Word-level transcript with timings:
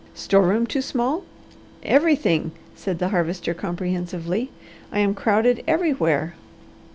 "Store 0.15 0.41
room 0.41 0.65
too 0.65 0.81
small?" 0.81 1.25
"Everything!" 1.83 2.53
said 2.75 2.97
the 2.97 3.09
Harvester 3.09 3.53
comprehensively. 3.53 4.49
"I 4.91 4.97
am 4.97 5.13
crowded 5.13 5.63
everywhere." 5.67 6.33